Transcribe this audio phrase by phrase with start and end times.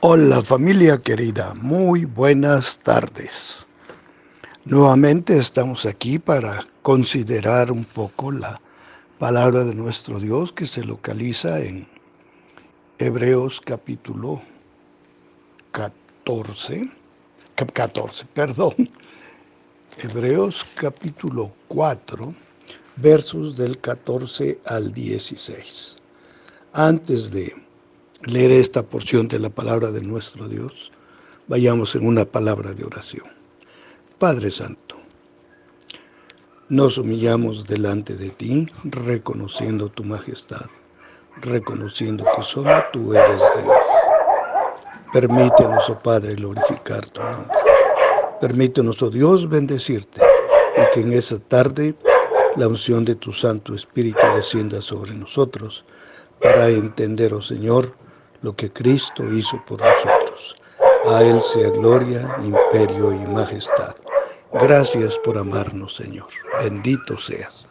[0.00, 3.66] Hola familia querida, muy buenas tardes.
[4.64, 8.60] Nuevamente estamos aquí para considerar un poco la
[9.18, 11.88] palabra de nuestro Dios que se localiza en
[13.00, 14.40] Hebreos capítulo
[15.72, 16.88] 14,
[17.56, 18.74] 14, perdón,
[20.00, 22.32] Hebreos capítulo 4,
[22.94, 25.96] versos del 14 al 16.
[26.72, 27.67] Antes de
[28.22, 30.90] leer esta porción de la palabra de nuestro Dios,
[31.46, 33.26] vayamos en una palabra de oración.
[34.18, 34.96] Padre Santo,
[36.68, 40.66] nos humillamos delante de ti, reconociendo tu majestad,
[41.40, 43.76] reconociendo que solo tú eres Dios.
[45.12, 47.56] Permítenos, oh Padre, glorificar tu nombre.
[48.40, 50.20] Permítenos, oh Dios, bendecirte
[50.76, 51.94] y que en esa tarde
[52.56, 55.84] la unción de tu Santo Espíritu descienda sobre nosotros
[56.42, 57.94] para entender, oh Señor,
[58.42, 60.56] lo que Cristo hizo por nosotros.
[61.10, 63.94] A Él sea gloria, imperio y majestad.
[64.52, 66.28] Gracias por amarnos, Señor.
[66.60, 67.66] Bendito seas.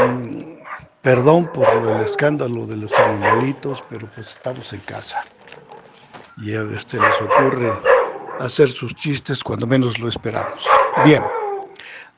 [0.00, 0.58] Mm,
[1.02, 5.24] perdón por el escándalo de los animalitos, pero pues estamos en casa.
[6.36, 7.72] Y a este les ocurre
[8.38, 10.64] hacer sus chistes cuando menos lo esperamos.
[11.04, 11.22] Bien.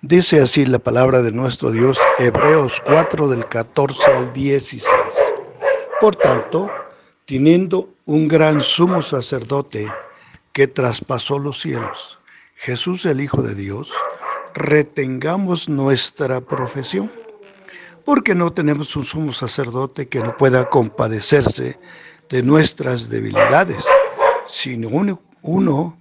[0.03, 4.83] Dice así la palabra de nuestro Dios, Hebreos 4 del 14 al 16.
[6.01, 6.71] Por tanto,
[7.27, 9.93] teniendo un gran sumo sacerdote
[10.55, 12.19] que traspasó los cielos,
[12.57, 13.93] Jesús el Hijo de Dios,
[14.55, 17.11] retengamos nuestra profesión,
[18.03, 21.79] porque no tenemos un sumo sacerdote que no pueda compadecerse
[22.31, 23.85] de nuestras debilidades,
[24.47, 26.00] sino uno, uno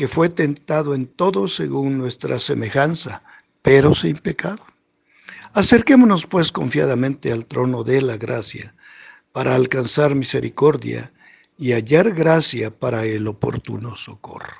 [0.00, 3.22] que fue tentado en todo según nuestra semejanza
[3.60, 4.64] pero sin pecado.
[5.52, 8.74] Acerquémonos pues confiadamente al trono de la gracia
[9.32, 11.12] para alcanzar misericordia
[11.58, 14.56] y hallar gracia para el oportuno socorro.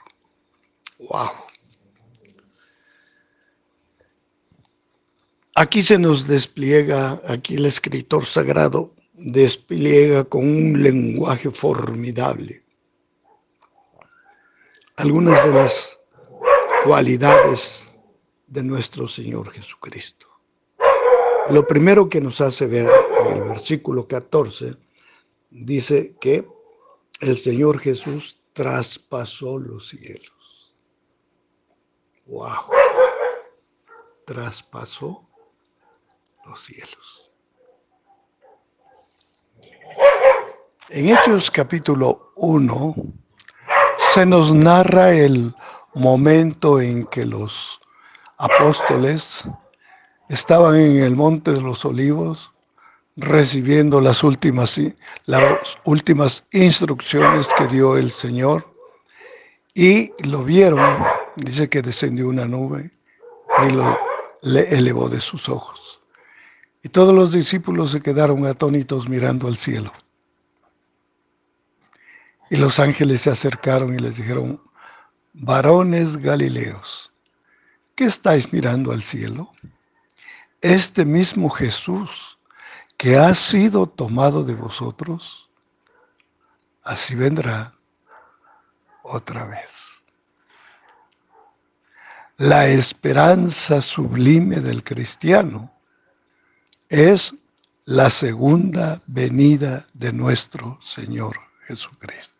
[0.98, 1.30] ¡Wow!
[5.54, 12.59] Aquí se nos despliega, aquí el escritor sagrado despliega con un lenguaje formidable
[15.00, 15.98] algunas de las
[16.84, 17.90] cualidades
[18.46, 20.26] de nuestro Señor Jesucristo.
[21.50, 22.90] Lo primero que nos hace ver
[23.20, 24.76] en el versículo 14
[25.50, 26.46] dice que
[27.20, 30.76] el Señor Jesús traspasó los cielos.
[32.26, 32.70] ¡Wow!
[34.26, 35.30] Traspasó
[36.44, 37.32] los cielos.
[40.90, 43.19] En Hechos capítulo 1
[44.14, 45.54] se nos narra el
[45.94, 47.80] momento en que los
[48.38, 49.44] apóstoles
[50.28, 52.50] estaban en el monte de los olivos
[53.16, 54.80] recibiendo las últimas,
[55.26, 58.64] las últimas instrucciones que dio el Señor
[59.74, 60.80] y lo vieron,
[61.36, 62.90] dice que descendió una nube
[63.64, 63.96] y lo
[64.42, 66.00] le elevó de sus ojos.
[66.82, 69.92] Y todos los discípulos se quedaron atónitos mirando al cielo.
[72.50, 74.60] Y los ángeles se acercaron y les dijeron,
[75.32, 77.12] varones galileos,
[77.94, 79.52] qué estáis mirando al cielo?
[80.60, 82.38] Este mismo Jesús
[82.96, 85.48] que ha sido tomado de vosotros,
[86.82, 87.72] así vendrá
[89.02, 90.04] otra vez.
[92.36, 95.72] La esperanza sublime del cristiano
[96.88, 97.34] es
[97.84, 102.39] la segunda venida de nuestro Señor Jesucristo.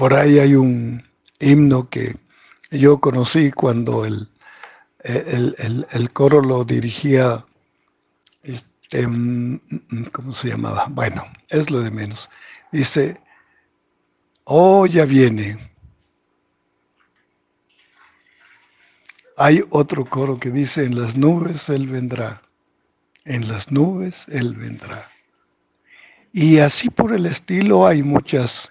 [0.00, 1.02] Por ahí hay un
[1.40, 2.16] himno que
[2.70, 4.30] yo conocí cuando el,
[5.02, 7.44] el, coro lo dirigía,
[8.42, 9.60] este, mm,
[9.90, 10.86] mm, ¿cómo se llamaba?
[10.88, 12.30] Bueno, es lo de menos.
[12.72, 13.20] Dice,
[14.44, 15.70] oh, ya viene.
[19.36, 22.40] Hay otro coro que dice, en las nubes Él vendrá,
[23.26, 25.10] en las nubes Él vendrá.
[26.32, 28.70] Y así por el estilo hay muchas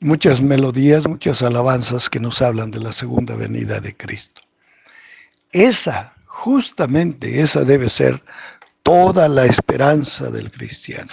[0.00, 4.40] muchas melodías, muchas alabanzas que nos hablan de la segunda venida de Cristo.
[5.52, 8.22] Esa, justamente esa debe ser
[8.82, 11.12] toda la esperanza del cristiano.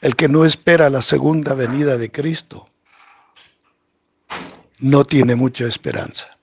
[0.00, 2.68] El que no espera la segunda venida de Cristo
[4.80, 6.38] no tiene mucha esperanza.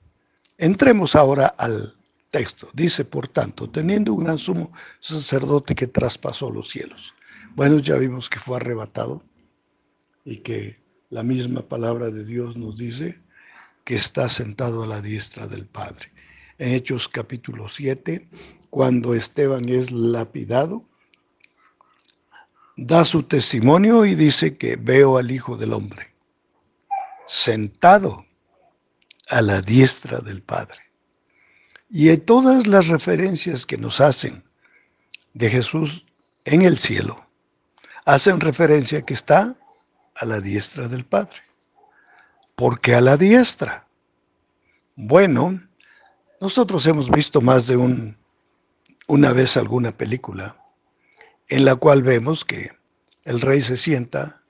[0.58, 1.96] Entremos ahora al
[2.30, 2.70] texto.
[2.74, 7.14] Dice, por tanto, teniendo un gran sumo sacerdote que traspasó los cielos.
[7.56, 9.24] Bueno, ya vimos que fue arrebatado
[10.26, 13.22] y que la misma palabra de Dios nos dice
[13.84, 16.12] que está sentado a la diestra del Padre.
[16.58, 18.28] En Hechos capítulo 7,
[18.70, 20.88] cuando Esteban es lapidado,
[22.78, 26.14] da su testimonio y dice que veo al Hijo del Hombre
[27.28, 28.26] sentado
[29.30, 30.80] a la diestra del Padre.
[31.90, 34.44] Y en todas las referencias que nos hacen
[35.34, 36.06] de Jesús
[36.46, 37.26] en el cielo,
[38.06, 39.58] hacen referencia que está
[40.16, 41.42] a la diestra del Padre.
[42.56, 43.88] ¿Por qué a la diestra?
[44.96, 45.62] Bueno,
[46.40, 48.18] nosotros hemos visto más de un,
[49.08, 50.58] una vez alguna película
[51.48, 52.72] en la cual vemos que
[53.26, 54.42] el rey se sienta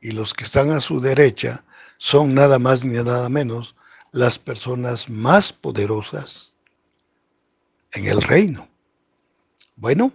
[0.00, 1.64] y los que están a su derecha
[1.98, 3.76] son nada más ni nada menos
[4.12, 6.52] las personas más poderosas
[7.92, 8.68] en el reino.
[9.76, 10.12] Bueno,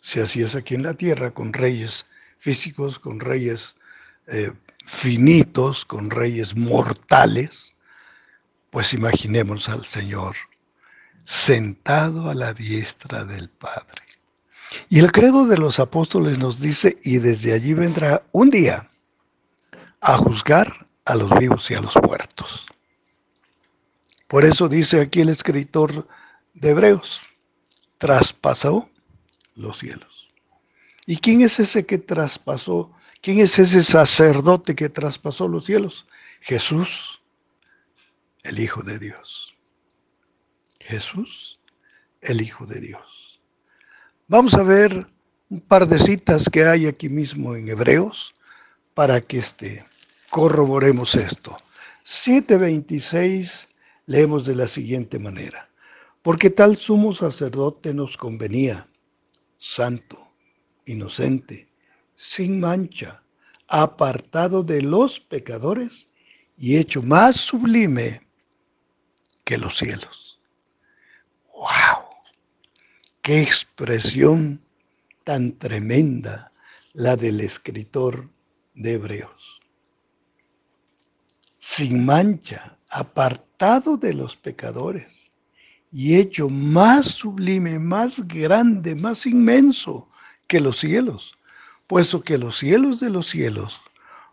[0.00, 2.06] si así es aquí en la tierra, con reyes
[2.38, 3.74] físicos, con reyes
[4.26, 4.52] eh,
[4.86, 7.74] finitos, con reyes mortales,
[8.70, 10.36] pues imaginemos al Señor
[11.24, 14.02] sentado a la diestra del Padre.
[14.88, 18.90] Y el credo de los apóstoles nos dice, y desde allí vendrá un día
[20.00, 22.66] a juzgar a los vivos y a los muertos.
[24.28, 26.06] Por eso dice aquí el escritor
[26.54, 27.22] de Hebreos,
[27.98, 28.90] traspasó
[29.54, 30.30] los cielos.
[31.06, 32.90] ¿Y quién es ese que traspasó?
[33.24, 36.06] ¿Quién es ese sacerdote que traspasó los cielos?
[36.42, 37.22] Jesús,
[38.42, 39.56] el Hijo de Dios.
[40.78, 41.58] Jesús,
[42.20, 43.40] el Hijo de Dios.
[44.28, 45.06] Vamos a ver
[45.48, 48.34] un par de citas que hay aquí mismo en Hebreos
[48.92, 49.86] para que este,
[50.28, 51.56] corroboremos esto.
[52.04, 53.68] 7.26
[54.04, 55.70] leemos de la siguiente manera.
[56.20, 58.86] Porque tal sumo sacerdote nos convenía,
[59.56, 60.30] santo,
[60.84, 61.68] inocente,
[62.16, 63.22] sin mancha,
[63.68, 66.06] apartado de los pecadores
[66.56, 68.20] y hecho más sublime
[69.44, 70.40] que los cielos.
[71.52, 72.08] ¡Wow!
[73.22, 74.60] ¡Qué expresión
[75.24, 76.52] tan tremenda
[76.92, 78.30] la del escritor
[78.74, 79.60] de Hebreos!
[81.58, 85.32] Sin mancha, apartado de los pecadores
[85.90, 90.08] y hecho más sublime, más grande, más inmenso
[90.46, 91.38] que los cielos,
[91.86, 93.80] puesto que los cielos de los cielos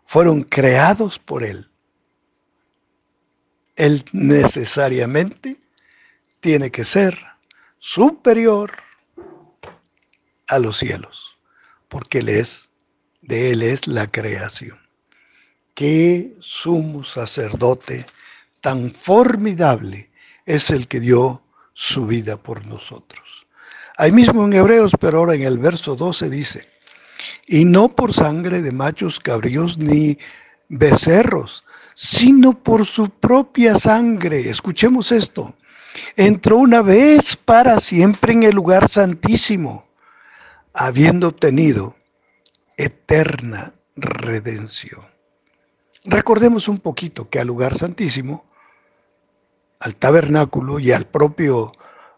[0.06, 1.68] fueron creados por Él.
[3.76, 5.58] Él necesariamente
[6.40, 7.18] tiene que ser
[7.78, 8.72] superior
[10.48, 11.38] a los cielos,
[11.88, 12.68] porque Él es,
[13.22, 14.78] de Él es la creación.
[15.74, 18.04] Qué sumo sacerdote
[18.60, 20.10] tan formidable
[20.44, 23.46] es el que dio su vida por nosotros.
[23.96, 26.71] Ahí mismo en Hebreos, pero ahora en el verso 12 dice,
[27.46, 30.18] y no por sangre de machos cabríos ni
[30.68, 34.48] becerros, sino por su propia sangre.
[34.48, 35.54] Escuchemos esto.
[36.16, 39.86] Entró una vez para siempre en el lugar santísimo,
[40.72, 41.96] habiendo tenido
[42.76, 45.02] eterna redención.
[46.04, 48.46] Recordemos un poquito que al lugar santísimo,
[49.78, 51.72] al tabernáculo y al propio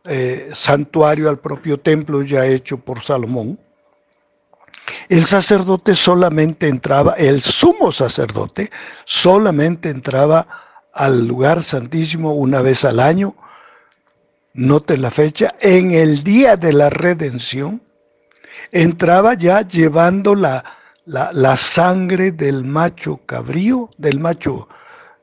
[0.04, 3.58] eh, santuario, al propio templo ya hecho por Salomón,
[5.08, 8.70] el sacerdote solamente entraba, el sumo sacerdote
[9.04, 10.46] solamente entraba
[10.92, 13.34] al lugar santísimo una vez al año,
[14.54, 17.82] noten la fecha, en el día de la redención,
[18.70, 20.64] entraba ya llevando la,
[21.04, 24.68] la, sangre del macho cabrío, del macho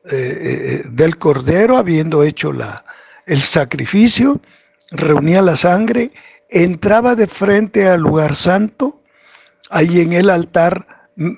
[0.05, 2.83] eh, eh, del cordero, habiendo hecho la,
[3.25, 4.41] el sacrificio,
[4.91, 6.11] reunía la sangre,
[6.49, 9.00] entraba de frente al lugar santo,
[9.71, 10.85] ahí en el altar,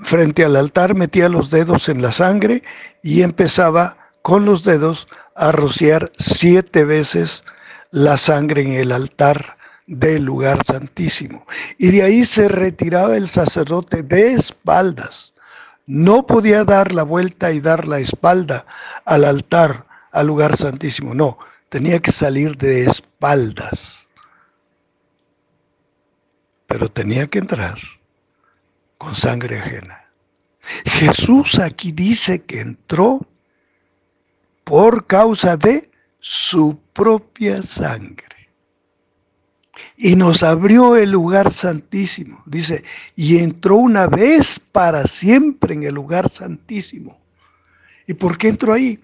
[0.02, 2.64] frente al altar, metía los dedos en la sangre
[3.02, 7.44] y empezaba con los dedos a rociar siete veces
[7.92, 11.46] la sangre en el altar del lugar santísimo.
[11.78, 15.34] Y de ahí se retiraba el sacerdote de espaldas.
[15.86, 18.66] No podía dar la vuelta y dar la espalda
[19.06, 21.14] al altar, al lugar santísimo.
[21.14, 21.38] No,
[21.70, 24.08] tenía que salir de espaldas.
[26.68, 27.78] Pero tenía que entrar
[29.04, 30.06] con sangre ajena.
[30.86, 33.28] Jesús aquí dice que entró
[34.64, 38.24] por causa de su propia sangre
[39.98, 42.42] y nos abrió el lugar santísimo.
[42.46, 42.86] Dice,
[43.18, 47.20] y entró una vez para siempre en el lugar santísimo.
[48.08, 49.04] ¿Y por qué entró ahí?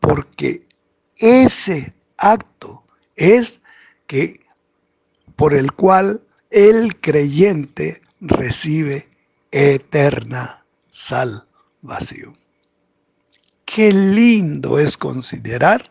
[0.00, 0.62] Porque
[1.16, 2.84] ese acto
[3.16, 3.62] es
[4.06, 4.40] que
[5.34, 9.08] por el cual el creyente recibe
[9.50, 12.38] eterna salvación.
[13.64, 15.90] qué lindo es considerar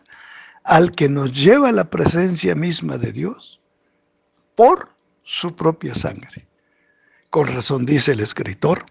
[0.64, 3.60] al que nos lleva a la presencia misma de Dios
[4.56, 4.88] por
[5.22, 6.48] su propia sangre.
[7.30, 8.84] Con razón dice el escritor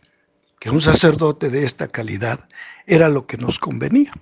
[0.60, 2.48] que un sacerdote de esta calidad
[2.86, 4.14] era lo que nos convenía.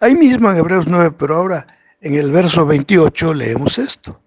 [0.00, 1.66] Ahí mismo en Hebreos 9, pero ahora
[2.00, 4.20] en el verso 28 leemos esto.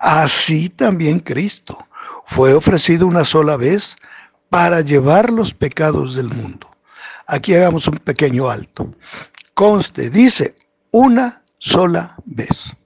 [0.00, 1.88] Así también Cristo
[2.28, 3.96] fue ofrecido una sola vez
[4.50, 6.68] para llevar los pecados del mundo.
[7.26, 8.94] Aquí hagamos un pequeño alto.
[9.54, 10.54] Conste, dice,
[10.90, 12.76] una sola vez.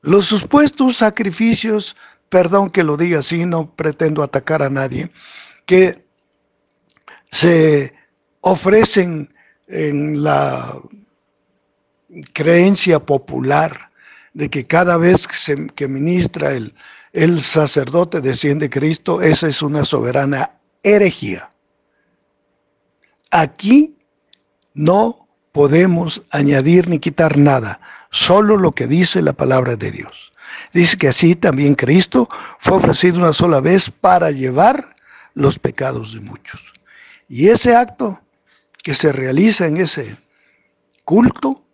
[0.00, 1.96] Los supuestos sacrificios,
[2.28, 5.10] perdón que lo diga así, no pretendo atacar a nadie,
[5.66, 6.06] que
[7.32, 7.92] se
[8.42, 9.34] ofrecen
[9.66, 10.72] en la
[12.32, 13.90] creencia popular
[14.34, 16.72] de que cada vez que, que ministra el,
[17.12, 20.52] el sacerdote desciende Cristo, esa es una soberana
[20.82, 21.50] herejía.
[23.30, 23.96] Aquí
[24.74, 30.32] no podemos añadir ni quitar nada, solo lo que dice la palabra de Dios.
[30.72, 32.28] Dice que así también Cristo
[32.58, 34.96] fue ofrecido una sola vez para llevar
[35.34, 36.72] los pecados de muchos.
[37.28, 38.20] Y ese acto
[38.82, 40.18] que se realiza en ese
[41.04, 41.64] culto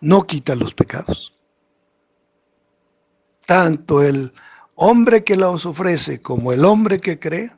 [0.00, 1.34] no quita los pecados.
[3.46, 4.32] Tanto el
[4.80, 7.50] hombre que los ofrece como el hombre que cree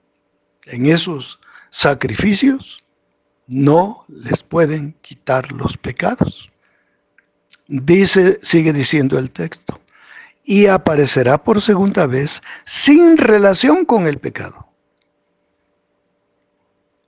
[0.66, 1.38] en esos
[1.70, 2.78] sacrificios
[3.46, 6.50] no les pueden quitar los pecados.
[7.68, 9.78] Dice, sigue diciendo el texto,
[10.44, 14.66] y aparecerá por segunda vez sin relación con el pecado.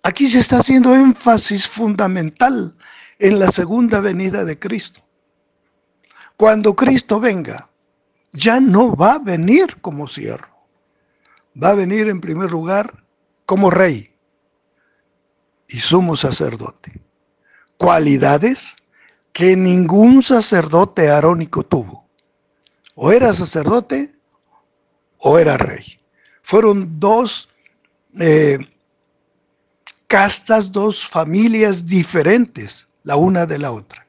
[0.02, 2.76] Aquí se está haciendo énfasis fundamental
[3.18, 5.00] en la segunda venida de Cristo.
[6.36, 7.71] Cuando Cristo venga,
[8.32, 10.48] ya no va a venir como siervo.
[11.60, 13.04] Va a venir en primer lugar
[13.44, 14.14] como rey
[15.68, 17.00] y sumo sacerdote.
[17.76, 18.74] Cualidades
[19.32, 22.08] que ningún sacerdote arónico tuvo.
[22.94, 24.12] O era sacerdote
[25.18, 26.00] o era rey.
[26.42, 27.48] Fueron dos
[28.18, 28.58] eh,
[30.06, 34.06] castas, dos familias diferentes, la una de la otra.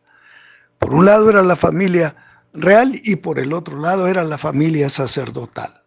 [0.77, 2.15] Por un lado era la familia
[2.53, 5.81] real y por el otro lado era la familia sacerdotal.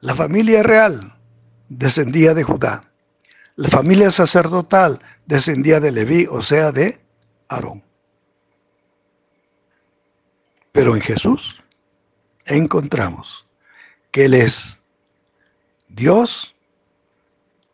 [0.00, 1.16] La familia real
[1.68, 2.90] descendía de Judá.
[3.56, 7.00] La familia sacerdotal descendía de Leví, o sea, de
[7.48, 7.82] Aarón.
[10.72, 11.62] Pero en Jesús
[12.46, 13.46] encontramos
[14.10, 14.78] que Él es
[15.88, 16.54] Dios,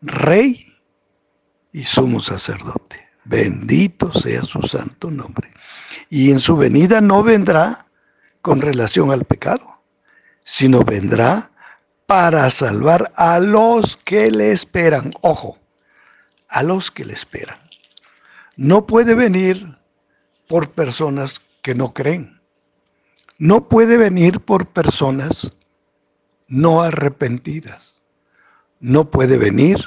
[0.03, 0.75] Rey
[1.73, 3.09] y sumo sacerdote.
[3.25, 5.51] Bendito sea su santo nombre.
[6.09, 7.87] Y en su venida no vendrá
[8.43, 9.83] con relación al pecado,
[10.45, 11.51] sino vendrá
[12.07, 15.13] para salvar a los que le esperan.
[15.21, 15.59] Ojo,
[16.49, 17.59] a los que le esperan.
[18.57, 19.79] No puede venir
[20.49, 22.41] por personas que no creen.
[23.39, 25.51] No puede venir por personas
[26.49, 28.03] no arrepentidas.
[28.81, 29.79] No puede venir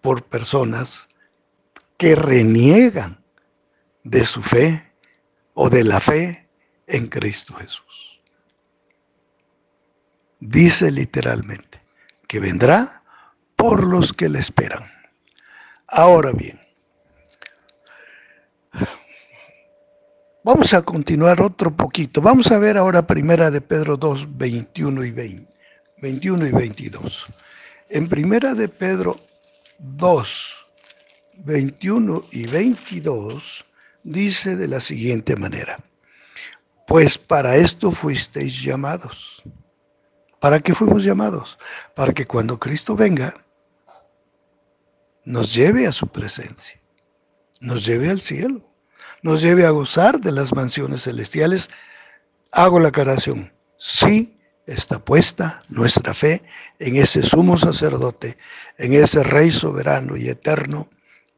[0.00, 1.08] por personas
[1.96, 3.22] que reniegan
[4.04, 4.89] de su fe
[5.62, 6.48] o de la fe
[6.86, 8.18] en Cristo Jesús.
[10.38, 11.82] Dice literalmente
[12.26, 13.02] que vendrá
[13.56, 14.90] por los que le esperan.
[15.86, 16.58] Ahora bien,
[20.42, 22.22] vamos a continuar otro poquito.
[22.22, 25.54] Vamos a ver ahora primera de Pedro 2, 21 y 20,
[26.00, 27.26] 21 y 22.
[27.90, 29.20] En primera de Pedro
[29.78, 30.66] 2,
[31.44, 33.66] 21 y 22
[34.02, 35.78] dice de la siguiente manera,
[36.86, 39.42] pues para esto fuisteis llamados.
[40.40, 41.58] ¿Para qué fuimos llamados?
[41.94, 43.44] Para que cuando Cristo venga,
[45.24, 46.80] nos lleve a su presencia,
[47.60, 48.62] nos lleve al cielo,
[49.22, 51.70] nos lleve a gozar de las mansiones celestiales.
[52.52, 56.42] Hago la aclaración, sí está puesta nuestra fe
[56.78, 58.38] en ese sumo sacerdote,
[58.78, 60.88] en ese Rey soberano y eterno,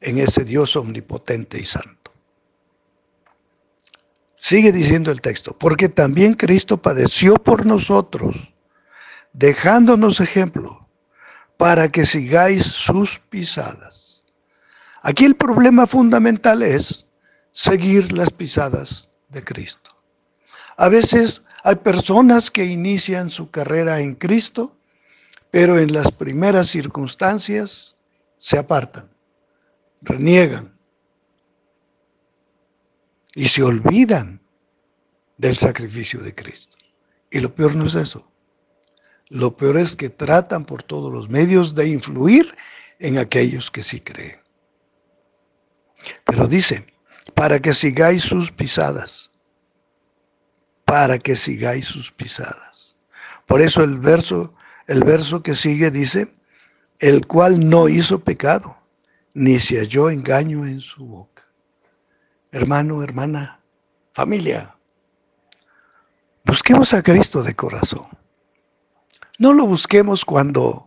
[0.01, 2.02] en ese Dios omnipotente y santo.
[4.43, 8.53] Sigue diciendo el texto, porque también Cristo padeció por nosotros,
[9.33, 10.89] dejándonos ejemplo,
[11.57, 14.25] para que sigáis sus pisadas.
[15.01, 17.07] Aquí el problema fundamental es
[17.53, 19.97] seguir las pisadas de Cristo.
[20.77, 24.77] A veces hay personas que inician su carrera en Cristo,
[25.53, 27.97] pero en las primeras circunstancias
[28.39, 29.09] se apartan,
[30.01, 30.77] reniegan,
[33.35, 34.41] y se olvidan
[35.39, 36.77] del sacrificio de Cristo.
[37.31, 38.31] Y lo peor no es eso.
[39.29, 42.55] Lo peor es que tratan por todos los medios de influir
[42.99, 44.39] en aquellos que sí creen.
[46.27, 46.87] Pero dice,
[47.35, 49.31] para que sigáis sus pisadas,
[50.85, 52.97] para que sigáis sus pisadas.
[53.47, 54.55] Por eso el verso,
[54.87, 56.35] el verso que sigue dice,
[56.99, 58.77] el cual no hizo pecado,
[59.35, 61.42] ni se halló engaño en su boca.
[62.53, 63.61] Hermano, hermana,
[64.13, 64.77] familia,
[66.45, 68.07] busquemos a Cristo de corazón.
[69.39, 70.87] No lo busquemos cuando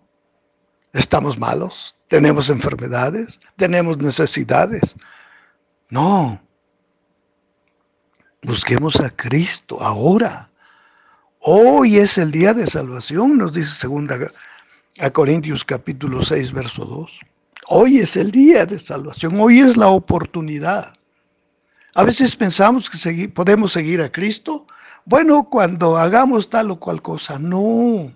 [0.93, 4.95] estamos malos, tenemos enfermedades, tenemos necesidades.
[5.89, 6.39] No.
[8.43, 10.51] Busquemos a Cristo ahora.
[11.39, 14.31] Hoy es el día de salvación, nos dice segunda
[14.99, 17.21] a Corintios capítulo 6, verso 2.
[17.69, 20.95] Hoy es el día de salvación, hoy es la oportunidad.
[21.95, 24.67] A veces pensamos que podemos seguir a Cristo,
[25.05, 27.39] bueno, cuando hagamos tal o cual cosa.
[27.39, 28.11] No.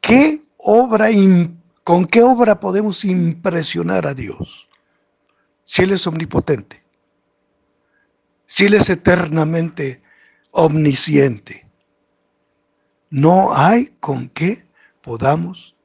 [0.00, 1.08] ¿Qué obra,
[1.84, 4.66] con qué obra podemos impresionar a Dios?
[5.64, 6.82] Si Él es omnipotente,
[8.46, 10.02] si Él es eternamente
[10.52, 11.66] omnisciente,
[13.10, 14.66] no hay con qué
[15.02, 15.76] podamos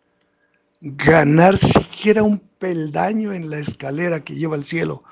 [0.79, 5.03] ganar siquiera un peldaño en la escalera que lleva al cielo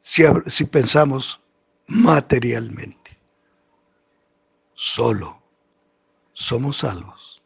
[0.00, 1.40] si, pensamos
[1.86, 3.18] materialmente.
[4.74, 5.42] Solo
[6.32, 7.42] somos salvos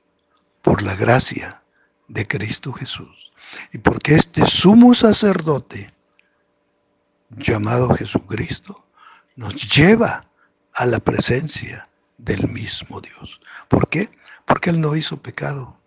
[0.62, 1.62] por la gracia
[2.08, 3.32] de Cristo Jesús.
[3.72, 5.92] Y porque este sumo sacerdote,
[7.30, 8.86] llamado Jesucristo,
[9.36, 10.30] nos lleva
[10.72, 13.40] a la presencia del mismo Dios.
[13.68, 14.10] ¿Por qué?
[14.44, 15.80] Porque Él no hizo pecado,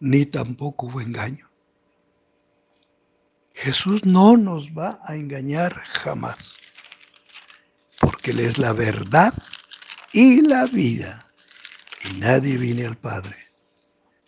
[0.00, 1.48] ni tampoco hubo engaño.
[3.58, 6.58] Jesús no nos va a engañar jamás,
[7.98, 9.34] porque Él es la verdad
[10.12, 11.26] y la vida,
[12.04, 13.36] y nadie viene al Padre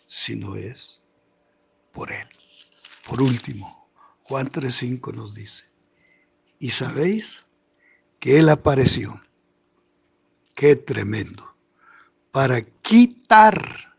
[0.09, 1.01] si no es
[1.93, 2.27] por Él.
[3.07, 3.89] Por último,
[4.25, 5.65] Juan 3.5 nos dice,
[6.59, 7.47] y sabéis
[8.19, 9.23] que Él apareció,
[10.57, 11.55] qué tremendo,
[12.33, 13.95] para quitar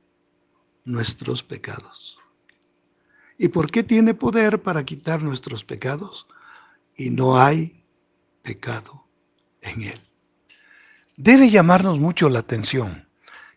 [0.84, 2.21] nuestros pecados.
[3.42, 6.28] ¿Y por qué tiene poder para quitar nuestros pecados?
[6.96, 7.84] Y no hay
[8.44, 9.08] pecado
[9.62, 10.00] en él.
[11.18, 13.08] Debe llamarnos mucho la atención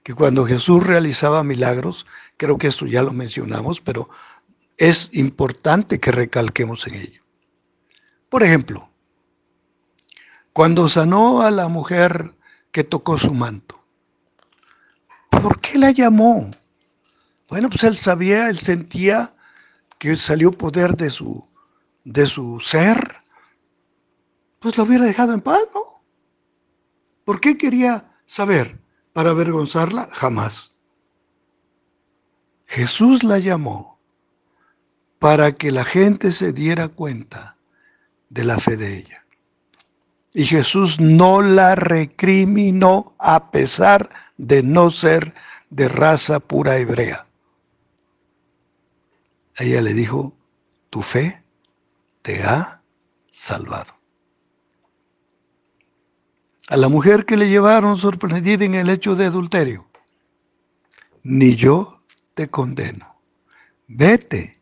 [0.03, 2.07] que cuando Jesús realizaba milagros,
[2.39, 4.09] creo que esto ya lo mencionamos, pero
[4.79, 7.23] es importante que recalquemos en ello.
[8.31, 8.89] Por ejemplo,
[10.55, 12.35] cuando sanó a la mujer
[12.73, 13.85] que tocó su manto,
[15.29, 16.51] ¿por qué la llamó?
[17.51, 19.35] Bueno, pues él sabía, él sentía
[19.99, 21.47] que salió poder de su,
[22.05, 23.23] de su ser,
[24.61, 25.81] pues lo hubiera dejado en paz, ¿no?
[27.25, 28.79] ¿Por qué quería saber?
[29.13, 30.09] ¿Para avergonzarla?
[30.13, 30.75] Jamás.
[32.67, 34.01] Jesús la llamó
[35.19, 37.57] para que la gente se diera cuenta
[38.29, 39.25] de la fe de ella.
[40.35, 45.35] Y Jesús no la recriminó a pesar de no ser
[45.71, 47.27] de raza pura hebrea
[49.57, 50.37] ella le dijo,
[50.91, 51.45] tu fe
[52.23, 52.83] te ha
[53.31, 53.93] salvado.
[56.69, 59.87] A la mujer que le llevaron sorprendida en el hecho de adulterio,
[61.23, 62.03] ni yo
[62.35, 63.15] te condeno.
[63.87, 64.53] Vete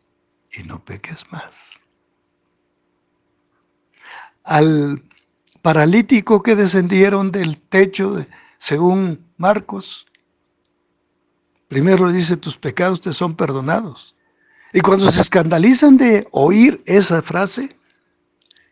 [0.51, 1.71] y no peques más.
[4.43, 5.03] Al
[5.61, 8.25] paralítico que descendieron del techo,
[8.57, 10.05] según Marcos,
[11.69, 14.15] primero le dice, tus pecados te son perdonados.
[14.73, 17.69] Y cuando se escandalizan de oír esa frase,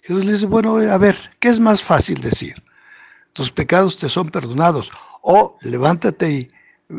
[0.01, 2.55] Jesús les dice, bueno, a ver, ¿qué es más fácil decir?
[3.33, 4.91] Tus pecados te son perdonados.
[5.21, 6.49] O levántate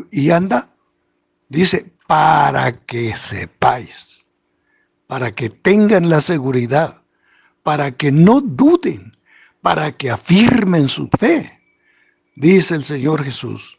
[0.09, 0.73] y anda.
[1.49, 4.25] Dice, para que sepáis,
[5.05, 7.03] para que tengan la seguridad,
[7.61, 9.11] para que no duden,
[9.61, 11.61] para que afirmen su fe.
[12.35, 13.77] Dice el Señor Jesús,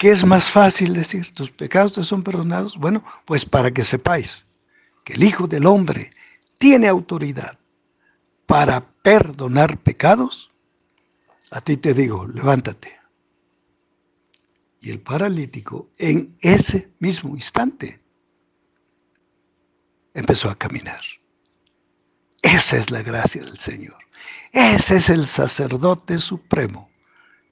[0.00, 1.30] ¿Qué es más fácil decir?
[1.32, 2.78] ¿Tus pecados te son perdonados?
[2.78, 4.46] Bueno, pues para que sepáis
[5.04, 6.10] que el Hijo del Hombre
[6.56, 7.58] tiene autoridad
[8.46, 10.50] para perdonar pecados,
[11.50, 12.98] a ti te digo, levántate.
[14.80, 18.00] Y el paralítico en ese mismo instante
[20.14, 21.02] empezó a caminar.
[22.40, 23.98] Esa es la gracia del Señor.
[24.52, 26.90] Ese es el sacerdote supremo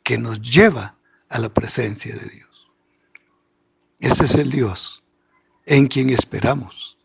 [0.02, 0.97] que nos lleva
[1.28, 2.70] a la presencia de Dios.
[4.00, 5.02] Ese es el Dios
[5.66, 6.98] en quien esperamos.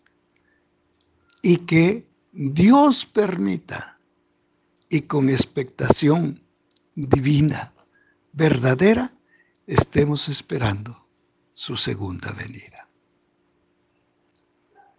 [1.41, 3.97] Y que Dios permita
[4.89, 6.41] y con expectación
[6.95, 7.73] divina,
[8.31, 9.13] verdadera,
[9.67, 11.07] estemos esperando
[11.53, 12.87] su segunda venida.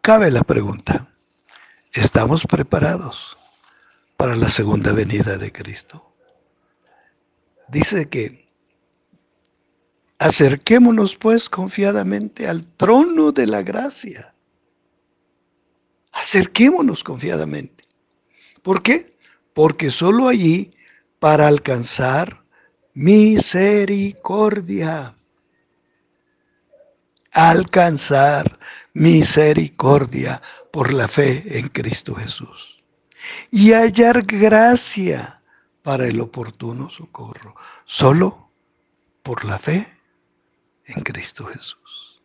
[0.00, 1.14] Cabe la pregunta,
[1.92, 3.38] ¿estamos preparados?
[4.16, 6.14] para la segunda venida de Cristo.
[7.68, 8.43] Dice que
[10.24, 14.34] acerquémonos pues confiadamente al trono de la gracia.
[16.12, 17.84] Acerquémonos confiadamente.
[18.62, 19.18] ¿Por qué?
[19.52, 20.74] Porque solo allí
[21.18, 22.42] para alcanzar
[22.94, 25.14] misericordia.
[27.30, 28.58] Alcanzar
[28.94, 30.40] misericordia
[30.72, 32.82] por la fe en Cristo Jesús.
[33.50, 35.42] Y hallar gracia
[35.82, 37.54] para el oportuno socorro.
[37.84, 38.48] Solo
[39.22, 39.93] por la fe
[40.86, 42.20] en Cristo Jesús.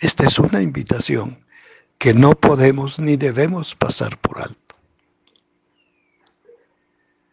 [0.00, 1.44] Esta es una invitación
[1.98, 4.76] que no podemos ni debemos pasar por alto.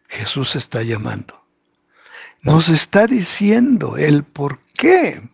[0.08, 1.40] Jesús está llamando.
[2.42, 5.28] Nos está diciendo el por qué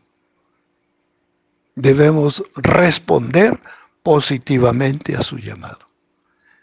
[1.74, 3.60] debemos responder
[4.02, 5.86] positivamente a su llamado.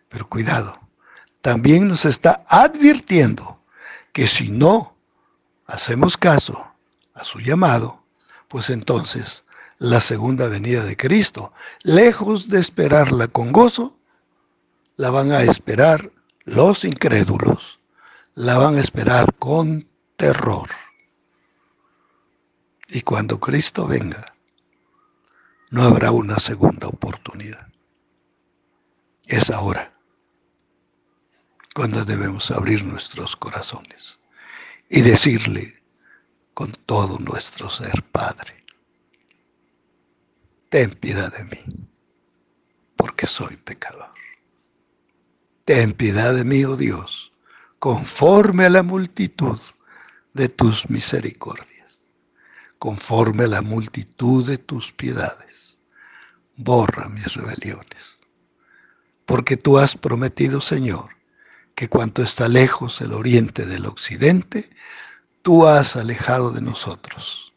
[0.09, 0.73] Pero cuidado,
[1.41, 3.59] también nos está advirtiendo
[4.11, 4.95] que si no
[5.65, 6.67] hacemos caso
[7.13, 8.02] a su llamado,
[8.53, 9.45] pues entonces
[9.79, 13.97] la segunda venida de Cristo, lejos de esperarla con gozo,
[14.95, 16.11] la van a esperar
[16.45, 17.79] los incrédulos
[18.35, 20.69] la van a esperar con terror.
[22.89, 24.35] Y cuando Cristo venga,
[25.71, 27.69] no habrá una segunda oportunidad.
[29.25, 29.97] Es ahora
[31.73, 34.19] cuando debemos abrir nuestros corazones
[34.89, 35.82] y decirle
[36.53, 38.63] con todo nuestro ser, Padre,
[40.69, 41.87] ten piedad de mí,
[42.95, 44.11] porque soy pecador.
[45.65, 47.31] Ten piedad de mí, oh Dios,
[47.79, 49.59] conforme a la multitud
[50.33, 52.03] de tus misericordias,
[52.77, 55.77] conforme a la multitud de tus piedades.
[56.55, 58.19] Borra mis rebeliones.
[59.25, 61.09] Porque tú has prometido, Señor,
[61.75, 64.69] que cuanto está lejos el oriente del occidente,
[65.43, 67.53] tú has alejado de nosotros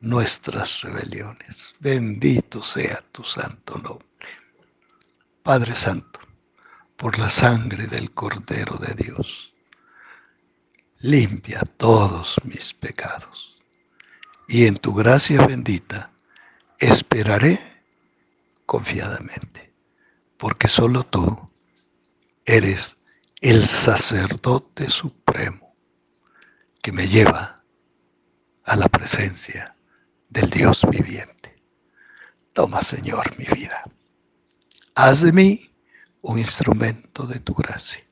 [0.00, 1.74] nuestras rebeliones.
[1.80, 4.06] Bendito sea tu santo nombre.
[5.42, 6.20] Padre Santo,
[6.96, 9.52] por la sangre del Cordero de Dios.
[11.00, 13.58] Limpia todos mis pecados.
[14.46, 16.12] Y en tu gracia bendita
[16.78, 17.82] esperaré
[18.66, 19.72] confiadamente,
[20.36, 21.50] porque solo tú
[22.44, 22.96] eres
[23.40, 25.69] el sacerdote supremo
[26.82, 27.62] que me lleva
[28.64, 29.76] a la presencia
[30.28, 31.62] del Dios viviente.
[32.52, 33.82] Toma, Señor, mi vida.
[34.94, 35.70] Haz de mí
[36.22, 38.04] un instrumento de tu gracia.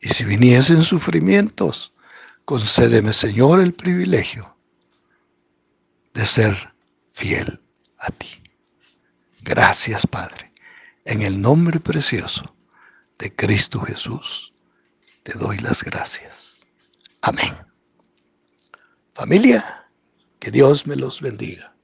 [0.00, 1.92] Y si viniesen sufrimientos,
[2.44, 4.56] concédeme, Señor, el privilegio
[6.14, 6.74] de ser
[7.12, 7.60] fiel
[7.98, 8.42] a ti.
[9.42, 10.52] Gracias, Padre.
[11.04, 12.54] En el nombre precioso
[13.18, 14.52] de Cristo Jesús,
[15.22, 16.47] te doy las gracias.
[17.22, 17.56] Amén.
[19.14, 19.90] Familia,
[20.38, 21.77] que Dios me los bendiga.